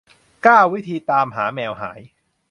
[0.43, 1.99] เก้า วิธีตามหาแมวหาย